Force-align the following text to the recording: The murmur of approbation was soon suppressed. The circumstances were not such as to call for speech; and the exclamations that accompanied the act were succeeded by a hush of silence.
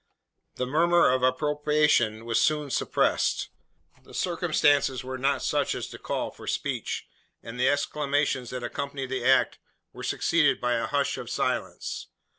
The 0.55 0.65
murmur 0.65 1.11
of 1.11 1.23
approbation 1.23 2.25
was 2.25 2.41
soon 2.41 2.71
suppressed. 2.71 3.49
The 4.03 4.15
circumstances 4.15 5.03
were 5.03 5.19
not 5.19 5.43
such 5.43 5.75
as 5.75 5.87
to 5.89 5.99
call 5.99 6.31
for 6.31 6.47
speech; 6.47 7.07
and 7.43 7.59
the 7.59 7.69
exclamations 7.69 8.49
that 8.49 8.63
accompanied 8.63 9.11
the 9.11 9.23
act 9.23 9.59
were 9.93 10.01
succeeded 10.01 10.59
by 10.59 10.73
a 10.73 10.87
hush 10.87 11.19
of 11.19 11.29
silence. 11.29 12.07